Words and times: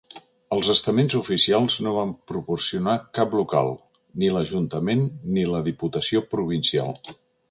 Els 0.55 0.69
estaments 0.73 1.15
oficials 1.19 1.75
no 1.87 1.91
van 1.97 2.13
proporcionar 2.31 2.95
cap 3.19 3.37
local, 3.41 3.71
ni 4.23 4.31
l'Ajuntament 4.37 5.07
ni 5.35 5.47
la 5.51 5.63
Diputació 5.71 6.25
Provincial. 6.35 6.93